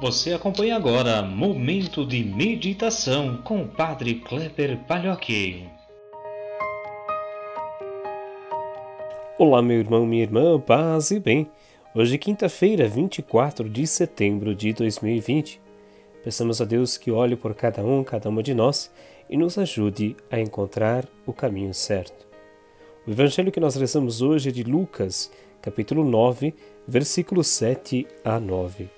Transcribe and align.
Você 0.00 0.32
acompanha 0.32 0.76
agora 0.76 1.22
Momento 1.22 2.06
de 2.06 2.22
Meditação 2.22 3.38
com 3.42 3.62
o 3.62 3.68
Padre 3.68 4.14
Kleber 4.14 4.78
Palhoque. 4.86 5.66
Olá, 9.36 9.60
meu 9.60 9.80
irmão, 9.80 10.06
minha 10.06 10.22
irmã, 10.22 10.60
paz 10.60 11.10
e 11.10 11.18
bem. 11.18 11.50
Hoje, 11.92 12.16
quinta-feira, 12.16 12.86
24 12.86 13.68
de 13.68 13.88
setembro 13.88 14.54
de 14.54 14.72
2020. 14.72 15.60
Peçamos 16.22 16.60
a 16.60 16.64
Deus 16.64 16.96
que 16.96 17.10
olhe 17.10 17.34
por 17.34 17.52
cada 17.56 17.84
um, 17.84 18.04
cada 18.04 18.28
uma 18.28 18.40
de 18.40 18.54
nós 18.54 18.92
e 19.28 19.36
nos 19.36 19.58
ajude 19.58 20.16
a 20.30 20.38
encontrar 20.38 21.08
o 21.26 21.32
caminho 21.32 21.74
certo. 21.74 22.24
O 23.04 23.10
evangelho 23.10 23.50
que 23.50 23.58
nós 23.58 23.74
rezamos 23.74 24.22
hoje 24.22 24.50
é 24.50 24.52
de 24.52 24.62
Lucas, 24.62 25.28
capítulo 25.60 26.04
9, 26.04 26.54
versículos 26.86 27.48
7 27.48 28.06
a 28.24 28.38
9. 28.38 28.97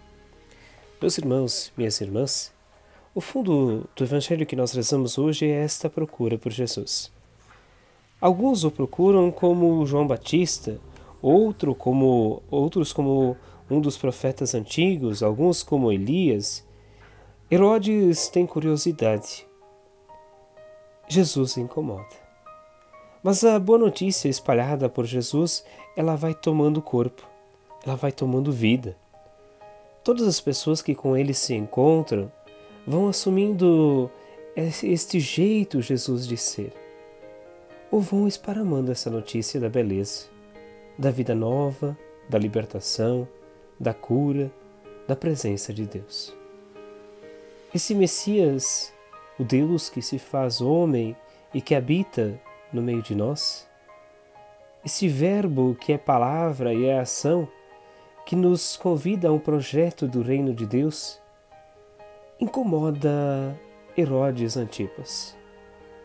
Meus 1.01 1.17
irmãos, 1.17 1.73
minhas 1.75 1.99
irmãs, 1.99 2.53
o 3.15 3.19
fundo 3.19 3.89
do 3.95 4.03
evangelho 4.03 4.45
que 4.45 4.55
nós 4.55 4.71
rezamos 4.71 5.17
hoje 5.17 5.47
é 5.47 5.63
esta 5.63 5.89
procura 5.89 6.37
por 6.37 6.51
Jesus. 6.51 7.11
Alguns 8.21 8.63
o 8.63 8.69
procuram 8.69 9.31
como 9.31 9.83
João 9.83 10.05
Batista, 10.05 10.79
outro 11.19 11.73
como 11.73 12.43
outros 12.51 12.93
como 12.93 13.35
um 13.67 13.81
dos 13.81 13.97
profetas 13.97 14.53
antigos, 14.53 15.23
alguns 15.23 15.63
como 15.63 15.91
Elias. 15.91 16.63
Herodes 17.49 18.27
tem 18.27 18.45
curiosidade. 18.45 19.47
Jesus 21.07 21.57
incomoda. 21.57 22.15
Mas 23.23 23.43
a 23.43 23.57
boa 23.57 23.79
notícia 23.79 24.29
espalhada 24.29 24.87
por 24.87 25.07
Jesus, 25.07 25.65
ela 25.97 26.15
vai 26.15 26.35
tomando 26.35 26.79
corpo, 26.79 27.27
ela 27.83 27.95
vai 27.95 28.11
tomando 28.11 28.51
vida. 28.51 28.95
Todas 30.03 30.27
as 30.27 30.41
pessoas 30.41 30.81
que 30.81 30.95
com 30.95 31.15
ele 31.15 31.33
se 31.33 31.53
encontram 31.53 32.31
vão 32.87 33.07
assumindo 33.07 34.09
este 34.55 35.19
jeito 35.19 35.81
Jesus 35.81 36.27
de 36.27 36.35
ser, 36.35 36.73
ou 37.91 38.01
vão 38.01 38.27
esparramando 38.27 38.91
essa 38.91 39.09
notícia 39.11 39.59
da 39.59 39.69
beleza, 39.69 40.25
da 40.97 41.11
vida 41.11 41.35
nova, 41.35 41.95
da 42.27 42.39
libertação, 42.39 43.27
da 43.79 43.93
cura, 43.93 44.51
da 45.07 45.15
presença 45.15 45.71
de 45.71 45.85
Deus. 45.85 46.35
Esse 47.73 47.93
Messias, 47.93 48.91
o 49.39 49.43
Deus 49.43 49.87
que 49.87 50.01
se 50.01 50.17
faz 50.17 50.61
homem 50.61 51.15
e 51.53 51.61
que 51.61 51.75
habita 51.75 52.41
no 52.73 52.81
meio 52.81 53.01
de 53.03 53.13
nós? 53.13 53.69
Esse 54.83 55.07
verbo 55.07 55.75
que 55.79 55.93
é 55.93 55.97
palavra 55.97 56.73
e 56.73 56.85
é 56.85 56.99
ação, 56.99 57.47
que 58.25 58.35
nos 58.35 58.77
convida 58.77 59.27
a 59.27 59.31
um 59.31 59.39
projeto 59.39 60.07
do 60.07 60.21
reino 60.21 60.53
de 60.53 60.65
Deus, 60.65 61.19
incomoda 62.39 63.59
Herodes 63.97 64.57
Antipas, 64.57 65.37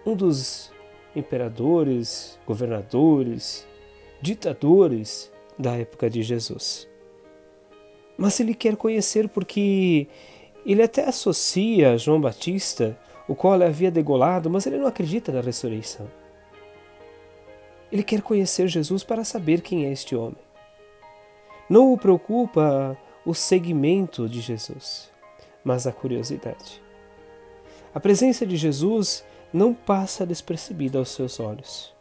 um 0.05 0.15
dos 0.15 0.73
imperadores, 1.15 2.39
governadores, 2.47 3.67
ditadores 4.21 5.33
da 5.59 5.77
época 5.77 6.11
de 6.11 6.23
Jesus. 6.23 6.89
Mas 8.19 8.39
ele 8.41 8.55
quer 8.55 8.77
conhecer 8.77 9.29
porque 9.29 10.09
ele 10.65 10.83
até 10.83 11.05
associa 11.05 11.97
João 11.97 12.21
Batista, 12.21 12.99
o 13.29 13.35
qual 13.35 13.61
havia 13.63 13.91
degolado, 13.91 14.51
mas 14.51 14.67
ele 14.67 14.79
não 14.79 14.87
acredita 14.87 15.33
na 15.33 15.41
ressurreição. 15.41 16.09
Ele 17.91 18.03
quer 18.03 18.21
conhecer 18.21 18.67
Jesus 18.69 19.05
para 19.05 19.25
saber 19.25 19.61
quem 19.61 19.87
é 19.87 19.93
este 19.93 20.17
homem. 20.17 20.46
Não 21.69 21.93
o 21.93 21.99
preocupa 21.99 22.97
o 23.25 23.35
segmento 23.35 24.29
de 24.29 24.41
Jesus, 24.41 25.11
mas 25.65 25.87
a 25.87 25.93
curiosidade. 25.93 26.81
A 27.93 27.99
presença 27.99 28.47
de 28.47 28.57
Jesus 28.57 29.25
não 29.53 29.75
passa 29.75 30.27
despercebida 30.27 30.99
aos 30.99 31.09
seus 31.09 31.41
olhos. 31.41 31.95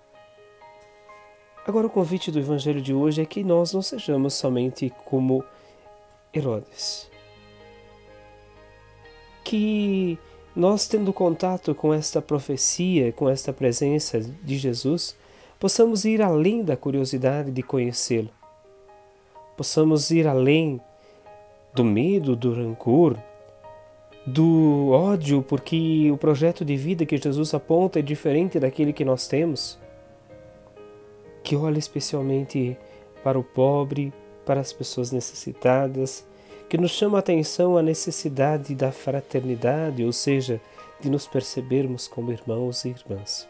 Agora, 1.65 1.87
o 1.87 1.89
convite 1.89 2.29
do 2.29 2.37
Evangelho 2.37 2.79
de 2.79 2.93
hoje 2.93 3.21
é 3.21 3.25
que 3.25 3.43
nós 3.43 3.73
não 3.73 3.81
sejamos 3.81 4.35
somente 4.35 4.93
como 5.03 5.43
Herodes. 6.31 7.09
Que 9.43 10.19
nós, 10.55 10.87
tendo 10.87 11.11
contato 11.11 11.73
com 11.73 11.91
esta 11.91 12.21
profecia, 12.21 13.11
com 13.11 13.27
esta 13.27 13.51
presença 13.51 14.19
de 14.19 14.57
Jesus, 14.57 15.17
possamos 15.59 16.05
ir 16.05 16.21
além 16.21 16.63
da 16.63 16.77
curiosidade 16.77 17.51
de 17.51 17.63
conhecê-lo, 17.63 18.29
possamos 19.55 20.11
ir 20.11 20.27
além 20.27 20.79
do 21.73 21.83
medo, 21.83 22.35
do 22.35 22.53
rancor, 22.53 23.17
do 24.25 24.89
ódio, 24.91 25.43
porque 25.43 26.09
o 26.11 26.17
projeto 26.17 26.65
de 26.65 26.75
vida 26.75 27.05
que 27.05 27.17
Jesus 27.17 27.53
aponta 27.53 27.99
é 27.99 28.01
diferente 28.01 28.59
daquele 28.59 28.91
que 28.93 29.05
nós 29.05 29.27
temos, 29.27 29.77
que 31.43 31.55
olha 31.55 31.77
especialmente 31.77 32.77
para 33.23 33.37
o 33.37 33.43
pobre, 33.43 34.11
para 34.45 34.59
as 34.59 34.73
pessoas 34.73 35.11
necessitadas, 35.11 36.25
que 36.67 36.77
nos 36.77 36.91
chama 36.91 37.17
a 37.17 37.19
atenção 37.19 37.77
a 37.77 37.83
necessidade 37.83 38.73
da 38.73 38.91
fraternidade, 38.91 40.03
ou 40.03 40.11
seja, 40.11 40.59
de 40.99 41.09
nos 41.09 41.27
percebermos 41.27 42.07
como 42.07 42.31
irmãos 42.31 42.85
e 42.85 42.89
irmãs. 42.89 43.47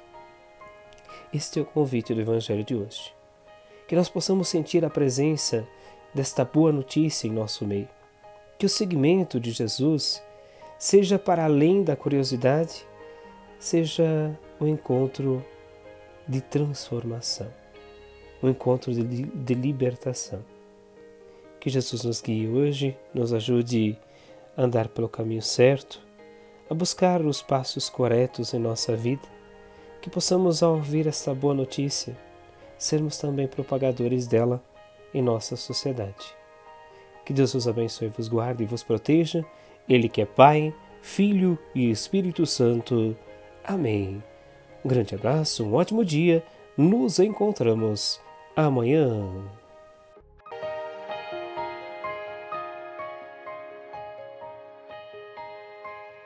Este 1.34 1.60
é 1.60 1.62
o 1.62 1.66
convite 1.66 2.14
do 2.14 2.22
Evangelho 2.22 2.64
de 2.64 2.76
hoje. 2.76 3.14
Que 3.88 3.96
nós 3.96 4.10
possamos 4.10 4.48
sentir 4.48 4.84
a 4.84 4.90
presença 4.90 5.66
desta 6.16 6.44
boa 6.44 6.72
notícia 6.72 7.28
em 7.28 7.32
nosso 7.32 7.66
meio. 7.66 7.88
Que 8.58 8.66
o 8.66 8.70
segmento 8.70 9.40
de 9.40 9.52
Jesus 9.52 10.24
seja 10.80 11.20
para 11.20 11.44
além 11.44 11.84
da 11.84 11.96
curiosidade, 11.96 12.88
seja 13.60 14.36
um 14.60 14.68
encontro 14.68 15.46
de 16.28 16.42
transformação, 16.42 17.52
um 18.42 18.50
encontro 18.50 18.94
de, 18.94 19.04
de 19.04 19.54
libertação. 19.54 20.44
Que 21.60 21.70
Jesus 21.70 22.04
nos 22.04 22.22
guie 22.22 22.48
hoje, 22.48 22.98
nos 23.14 23.34
ajude 23.34 23.98
a 24.56 24.64
andar 24.64 24.88
pelo 24.88 25.10
caminho 25.10 25.42
certo, 25.42 26.02
a 26.70 26.74
buscar 26.74 27.22
os 27.22 27.42
passos 27.42 27.90
corretos 27.90 28.54
em 28.54 28.60
nossa 28.60 28.96
vida 28.96 29.36
que 30.06 30.10
possamos, 30.12 30.62
ao 30.62 30.76
ouvir 30.76 31.08
esta 31.08 31.34
boa 31.34 31.56
notícia, 31.56 32.16
sermos 32.78 33.18
também 33.18 33.48
propagadores 33.48 34.28
dela 34.28 34.64
em 35.14 35.22
nossa 35.22 35.56
sociedade. 35.56 36.36
Que 37.26 37.34
Deus 37.34 37.54
os 37.54 37.68
abençoe, 37.68 38.10
vos 38.10 38.28
guarde 38.28 38.64
e 38.64 38.68
vos 38.68 38.84
proteja, 38.84 39.44
Ele 39.90 40.08
que 40.08 40.22
é 40.22 40.26
Pai, 40.26 40.74
Filho 41.02 41.58
e 41.74 41.90
Espírito 41.90 42.46
Santo. 42.46 43.16
Amém. 43.64 44.24
Um 44.84 44.90
grande 44.90 45.16
abraço, 45.16 45.64
um 45.64 45.74
ótimo 45.74 46.06
dia, 46.06 46.44
nos 46.78 47.20
encontramos 47.20 48.22
amanhã. 48.56 49.28